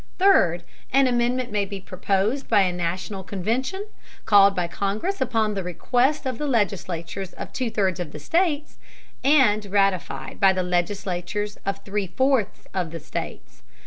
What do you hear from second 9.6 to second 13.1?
ratified by the legislatures of three fourths of the